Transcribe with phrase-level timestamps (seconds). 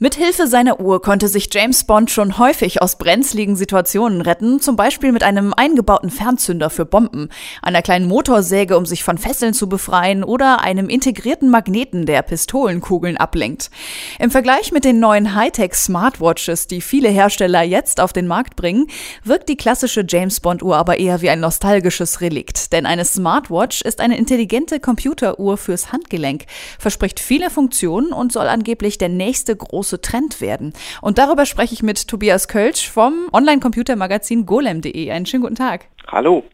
[0.00, 5.10] Mithilfe seiner Uhr konnte sich James Bond schon häufig aus brenzligen Situationen retten, zum Beispiel
[5.10, 7.30] mit einem eingebauten Fernzünder für Bomben,
[7.62, 13.16] einer kleinen Motorsäge, um sich von Fesseln zu befreien oder einem integrierten Magneten, der Pistolenkugeln
[13.16, 13.72] ablenkt.
[14.20, 18.86] Im Vergleich mit den neuen Hightech Smartwatches, die viele Hersteller jetzt auf den Markt bringen,
[19.24, 23.82] wirkt die klassische James Bond Uhr aber eher wie ein nostalgisches Relikt, denn eine Smartwatch
[23.82, 26.44] ist eine intelligente Computeruhr fürs Handgelenk,
[26.78, 30.72] verspricht viele Funktionen und soll angeblich der nächste große große Trend werden.
[31.00, 35.10] Und darüber spreche ich mit Tobias Kölsch vom Online-Computermagazin golem.de.
[35.10, 35.86] Einen schönen guten Tag.
[36.10, 36.44] Hallo.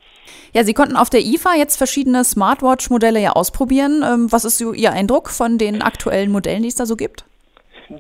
[0.53, 4.05] Ja, Sie konnten auf der IFA jetzt verschiedene Smartwatch-Modelle ja ausprobieren.
[4.07, 7.25] Ähm, was ist so Ihr Eindruck von den aktuellen Modellen, die es da so gibt?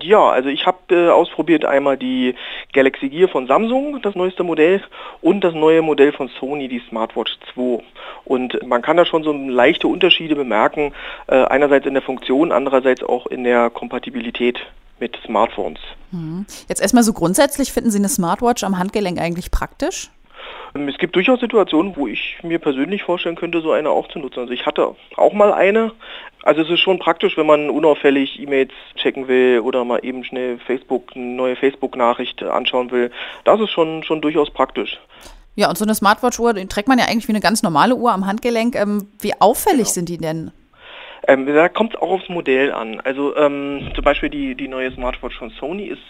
[0.00, 2.34] Ja, also ich habe äh, ausprobiert einmal die
[2.72, 4.82] Galaxy Gear von Samsung, das neueste Modell,
[5.20, 7.82] und das neue Modell von Sony, die Smartwatch 2.
[8.24, 10.94] Und man kann da schon so leichte Unterschiede bemerken,
[11.26, 14.58] äh, einerseits in der Funktion, andererseits auch in der Kompatibilität
[15.00, 15.80] mit Smartphones.
[16.12, 16.46] Mhm.
[16.68, 20.10] Jetzt erstmal so grundsätzlich, finden Sie eine Smartwatch am Handgelenk eigentlich praktisch?
[20.74, 24.18] Ähm, es gibt durchaus Situationen, wo ich mir persönlich vorstellen könnte, so eine auch zu
[24.18, 24.40] nutzen.
[24.40, 25.92] Also ich hatte auch mal eine.
[26.42, 30.58] Also es ist schon praktisch, wenn man unauffällig E-Mails checken will oder mal eben schnell
[30.58, 33.10] Facebook, eine neue Facebook-Nachricht anschauen will.
[33.44, 35.00] Das ist schon, schon durchaus praktisch.
[35.56, 38.26] Ja, und so eine Smartwatch-Uhr, trägt man ja eigentlich wie eine ganz normale Uhr am
[38.26, 38.74] Handgelenk.
[38.74, 39.90] Ähm, wie auffällig genau.
[39.90, 40.50] sind die denn?
[41.26, 43.00] Ähm, da kommt es auch aufs Modell an.
[43.00, 46.02] Also ähm, zum Beispiel die, die neue Smartwatch von Sony ist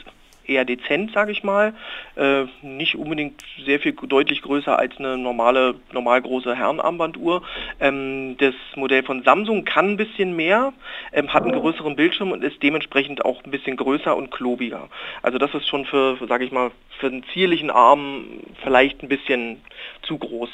[0.46, 1.74] eher dezent, sage ich mal.
[2.16, 7.42] Äh, nicht unbedingt sehr viel deutlich größer als eine normale, normal große Herrenarmbanduhr.
[7.80, 10.72] Ähm, das Modell von Samsung kann ein bisschen mehr,
[11.12, 14.88] ähm, hat einen größeren Bildschirm und ist dementsprechend auch ein bisschen größer und klobiger.
[15.22, 18.24] Also das ist schon für, sage ich mal, für einen zierlichen Arm
[18.62, 19.60] vielleicht ein bisschen
[20.02, 20.50] zu groß.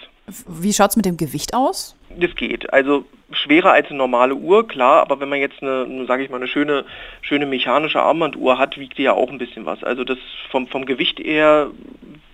[0.47, 1.97] Wie schaut es mit dem Gewicht aus?
[2.17, 2.73] Das geht.
[2.73, 3.05] Also
[3.43, 6.49] schwerer als eine normale Uhr, klar, aber wenn man jetzt eine, sage ich mal, eine
[6.49, 6.85] schöne,
[7.23, 9.83] schöne mechanische Armbanduhr hat, wiegt die ja auch ein bisschen was.
[9.85, 10.19] Also das
[10.51, 11.71] vom, vom Gewicht her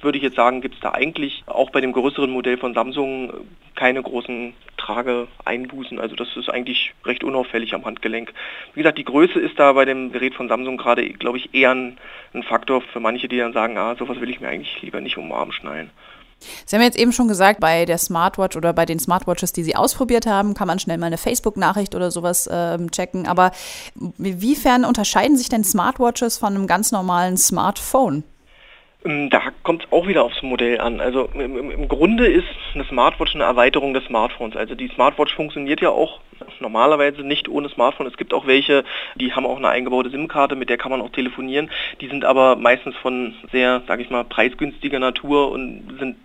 [0.03, 3.33] würde ich jetzt sagen, gibt es da eigentlich auch bei dem größeren Modell von Samsung
[3.75, 5.99] keine großen Trageeinbußen.
[5.99, 8.33] Also das ist eigentlich recht unauffällig am Handgelenk.
[8.75, 11.73] Wie gesagt, die Größe ist da bei dem Gerät von Samsung gerade, glaube ich, eher
[11.73, 11.99] ein,
[12.35, 15.19] ein Faktor für manche, die dann sagen, ah, sowas will ich mir eigentlich lieber nicht
[15.19, 15.91] um den Arm schnallen.
[16.67, 19.77] Sie haben jetzt eben schon gesagt, bei der Smartwatch oder bei den Smartwatches, die Sie
[19.77, 23.27] ausprobiert haben, kann man schnell mal eine Facebook-Nachricht oder sowas äh, checken.
[23.27, 23.53] Aber
[24.19, 28.25] inwiefern unterscheiden sich denn Smartwatches von einem ganz normalen Smartphone?
[29.07, 31.01] Ähm, da kommt es auch wieder aufs Modell an.
[31.01, 32.45] Also im, im, Grunde ist
[32.75, 34.57] eine Smartwatch eine Erweiterung des Smartphones.
[34.57, 36.21] Also die Smartwatch funktioniert ja auch
[36.61, 38.07] normalerweise nicht ohne Smartphone.
[38.07, 41.11] Es gibt auch welche, die haben auch eine eingebaute SIM-Karte, mit der kann man auch
[41.11, 41.71] telefonieren.
[42.01, 46.17] Die sind aber meistens von sehr, sage ich mal, preisgünstiger Natur und sind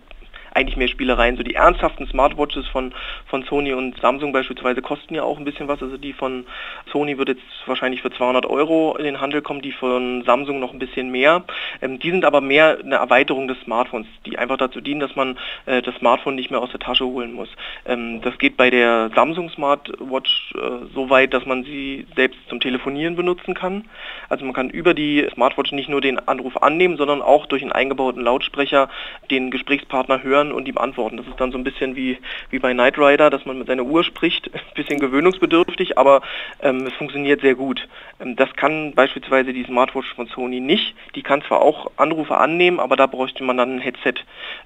[0.54, 1.36] eigentlich mehr Spielereien.
[1.36, 2.92] So die ernsthaften Smartwatches von,
[3.26, 5.82] von Sony und Samsung beispielsweise kosten ja auch ein bisschen was.
[5.82, 6.46] Also die von
[6.90, 10.72] Sony wird jetzt wahrscheinlich für 200 Euro in den Handel kommen, die von Samsung noch
[10.72, 11.44] ein bisschen mehr.
[11.80, 15.38] Ähm, die sind aber mehr eine Erweiterung des Smartphones, die einfach dazu dienen, dass man
[15.66, 17.48] äh, das Smartphone nicht mehr aus der Tasche holen muss.
[17.86, 22.60] Ähm, das geht bei der Samsung Smartwatch äh, so weit, dass man sie selbst zum
[22.60, 23.84] Telefonieren benutzen kann.
[24.28, 27.72] Also man kann über die Smartwatch nicht nur den Anruf annehmen, sondern auch durch einen
[27.72, 28.88] eingebauten Lautsprecher
[29.30, 31.16] den Gesprächspartner hören hören und ihm antworten.
[31.16, 32.18] Das ist dann so ein bisschen wie,
[32.50, 36.22] wie bei Knight Rider, dass man mit seiner Uhr spricht, ein bisschen gewöhnungsbedürftig, aber
[36.60, 37.88] ähm, es funktioniert sehr gut.
[38.20, 40.94] Ähm, das kann beispielsweise die Smartwatch von Sony nicht.
[41.14, 44.14] Die kann zwar auch Anrufe annehmen, aber da bräuchte man dann ein Headset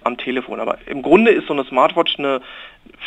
[0.05, 0.61] am Telefon.
[0.61, 2.41] Aber im Grunde ist so eine Smartwatch eine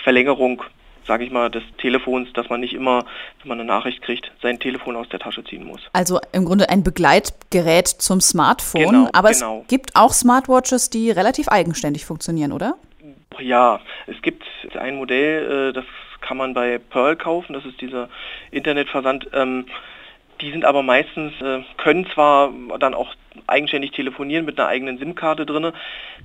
[0.04, 0.64] Verlängerung
[1.10, 3.04] sage ich mal, des Telefons, dass man nicht immer,
[3.42, 5.82] wenn man eine Nachricht kriegt, sein Telefon aus der Tasche ziehen muss.
[5.92, 9.62] Also im Grunde ein Begleitgerät zum Smartphone, genau, aber genau.
[9.62, 12.76] es gibt auch Smartwatches, die relativ eigenständig funktionieren, oder?
[13.40, 14.44] Ja, es gibt
[14.78, 15.86] ein Modell, äh, das
[16.22, 18.08] kann man bei Pearl kaufen, das ist dieser
[18.52, 19.30] Internetversand.
[19.34, 19.66] Ähm,
[20.42, 23.14] die sind aber meistens, äh, können zwar dann auch
[23.48, 25.72] eigenständig telefonieren mit einer eigenen SIM-Karte drin,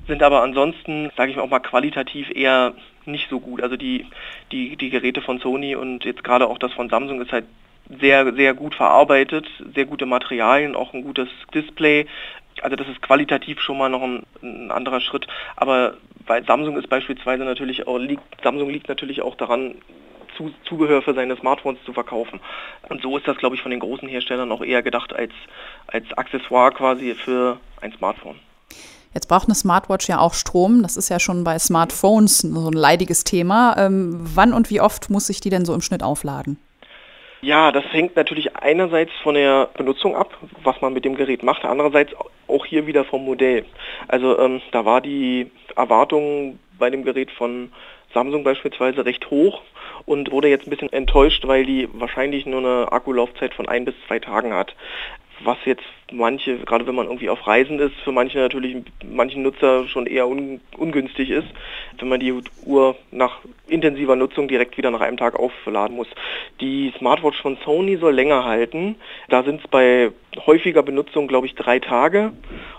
[0.07, 2.75] sind aber ansonsten, sage ich auch mal qualitativ eher
[3.07, 3.63] nicht so gut.
[3.63, 4.07] Also die,
[4.53, 7.47] die, die Geräte von Sony und jetzt gerade auch das von Samsung ist halt
[8.01, 12.07] sehr, sehr gut verarbeitet, sehr gute Materialien, auch ein gutes Display.
[12.63, 15.27] Also das ist qualitativ schon mal noch ein, ein anderer Schritt.
[15.57, 15.95] Aber
[16.27, 19.75] bei Samsung ist beispielsweise natürlich auch, liegt, Samsung liegt natürlich auch daran,
[20.37, 22.41] zu, Zubehör für seine Smartphones zu verkaufen.
[22.89, 25.33] Und so ist das, glaube ich, von den großen Herstellern auch eher gedacht als,
[25.87, 28.39] als Accessoire quasi für ein Smartphone.
[29.15, 30.83] Jetzt braucht eine Smartwatch ja auch Strom.
[30.83, 33.77] Das ist ja schon bei Smartphones so ein leidiges Thema.
[33.79, 36.59] Ähm, wann und wie oft muss ich die denn so im Schnitt aufladen?
[37.41, 41.65] Ja, das hängt natürlich einerseits von der Benutzung ab, was man mit dem Gerät macht,
[41.65, 42.13] andererseits
[42.49, 43.67] auch hier wieder vom Modell.
[44.09, 47.71] Also ähm, da war die Erwartung bei dem Gerät von
[48.15, 49.63] Samsung beispielsweise recht hoch
[50.07, 53.95] und wurde jetzt ein bisschen enttäuscht, weil die wahrscheinlich nur eine Akkulaufzeit von ein bis
[54.07, 54.75] zwei Tagen hat
[55.43, 59.89] was jetzt manche, gerade wenn man irgendwie auf Reisen ist, für manche natürlich, manchen Nutzer
[59.89, 61.49] schon eher un, ungünstig ist,
[61.99, 62.35] wenn man die
[62.65, 66.09] Uhr nach intensiver Nutzung direkt wieder nach einem Tag aufladen muss.
[66.61, 68.97] Die Smartwatch von Sony soll länger halten.
[69.29, 70.13] Da sind es bei
[70.47, 72.33] häufiger Benutzung, glaube ich, drei Tage.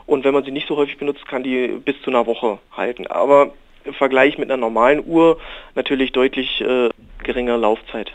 [0.05, 3.07] Und wenn man sie nicht so häufig benutzt, kann die bis zu einer Woche halten.
[3.07, 3.53] Aber
[3.85, 5.37] im Vergleich mit einer normalen Uhr
[5.75, 6.89] natürlich deutlich äh,
[7.23, 8.11] geringere Laufzeit.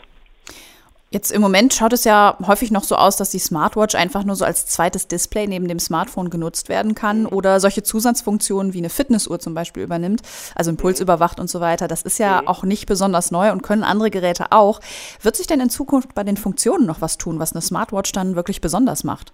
[1.13, 4.37] Jetzt im Moment schaut es ja häufig noch so aus, dass die Smartwatch einfach nur
[4.37, 8.89] so als zweites Display neben dem Smartphone genutzt werden kann oder solche Zusatzfunktionen wie eine
[8.89, 10.21] Fitnessuhr zum Beispiel übernimmt,
[10.55, 11.89] also Impuls überwacht und so weiter.
[11.89, 14.79] Das ist ja auch nicht besonders neu und können andere Geräte auch.
[15.21, 18.37] Wird sich denn in Zukunft bei den Funktionen noch was tun, was eine Smartwatch dann
[18.37, 19.33] wirklich besonders macht?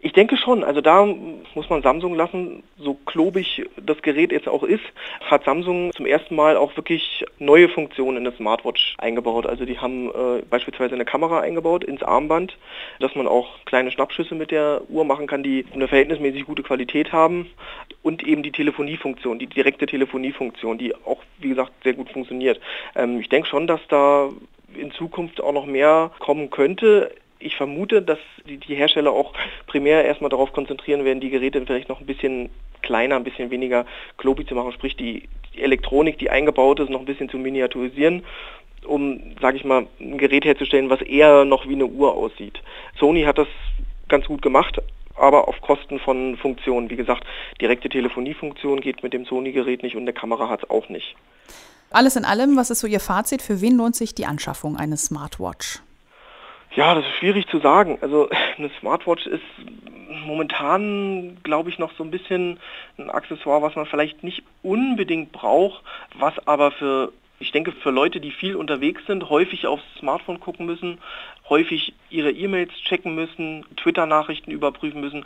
[0.00, 4.62] Ich denke schon, also da muss man Samsung lassen, so klobig das Gerät jetzt auch
[4.62, 4.84] ist,
[5.22, 9.46] hat Samsung zum ersten Mal auch wirklich neue Funktionen in der Smartwatch eingebaut.
[9.46, 12.56] Also die haben äh, beispielsweise eine Kamera eingebaut ins Armband,
[13.00, 17.10] dass man auch kleine Schnappschüsse mit der Uhr machen kann, die eine verhältnismäßig gute Qualität
[17.12, 17.50] haben
[18.02, 22.60] und eben die Telefoniefunktion, die direkte Telefoniefunktion, die auch, wie gesagt, sehr gut funktioniert.
[22.94, 24.28] Ähm, ich denke schon, dass da
[24.76, 29.32] in Zukunft auch noch mehr kommen könnte ich vermute, dass die, Hersteller auch
[29.66, 32.50] primär erstmal darauf konzentrieren werden, die Geräte vielleicht noch ein bisschen
[32.82, 33.86] kleiner, ein bisschen weniger
[34.16, 38.24] klobig zu machen, sprich die, die Elektronik, die eingebaut ist, noch ein bisschen zu miniaturisieren,
[38.86, 42.60] um, sage ich mal, ein Gerät herzustellen, was eher noch wie eine Uhr aussieht.
[42.98, 43.48] Sony hat das
[44.08, 44.80] ganz gut gemacht,
[45.16, 46.90] aber auf Kosten von Funktionen.
[46.90, 47.24] Wie gesagt,
[47.60, 51.16] direkte Telefoniefunktion geht mit dem Sony-Gerät nicht und der Kamera hat es auch nicht.
[51.90, 53.42] Alles in allem, was ist so Ihr Fazit?
[53.42, 55.80] Für wen lohnt sich die Anschaffung eines Smartwatch?
[56.74, 57.98] Ja, das ist schwierig zu sagen.
[58.00, 59.42] Also eine Smartwatch ist
[60.24, 62.58] momentan, glaube ich, noch so ein bisschen
[62.98, 65.82] ein Accessoire, was man vielleicht nicht unbedingt braucht,
[66.18, 70.66] was aber für, ich denke, für Leute, die viel unterwegs sind, häufig aufs Smartphone gucken
[70.66, 70.98] müssen,
[71.48, 75.24] häufig ihre E-Mails checken müssen, Twitter-Nachrichten überprüfen müssen,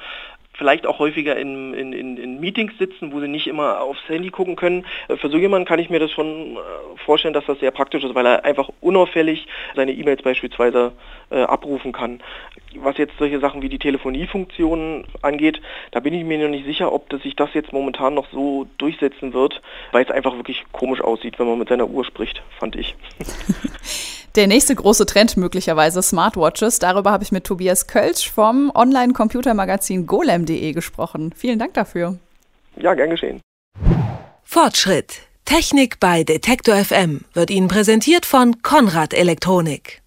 [0.54, 4.56] vielleicht auch häufiger in, in, in, Meetings sitzen, wo sie nicht immer aufs Handy gucken
[4.56, 4.84] können.
[5.08, 6.58] Äh, für so jemanden kann ich mir das schon äh,
[7.04, 10.92] vorstellen, dass das sehr praktisch ist, weil er einfach unauffällig seine E-Mails beispielsweise
[11.30, 12.22] äh, abrufen kann.
[12.76, 15.60] Was jetzt solche Sachen wie die Telefoniefunktionen angeht,
[15.90, 18.66] da bin ich mir noch nicht sicher, ob das sich das jetzt momentan noch so
[18.78, 22.76] durchsetzen wird, weil es einfach wirklich komisch aussieht, wenn man mit seiner Uhr spricht, fand
[22.76, 22.94] ich.
[24.34, 26.78] Der nächste große Trend möglicherweise Smartwatches.
[26.78, 31.34] Darüber habe ich mit Tobias Kölsch vom Online-Computermagazin golem.de gesprochen.
[31.36, 32.18] Vielen Dank dafür.
[32.76, 33.42] Ja, gern geschehen.
[34.42, 35.20] Fortschritt.
[35.44, 40.01] Technik bei Detektor FM wird Ihnen präsentiert von Konrad Elektronik.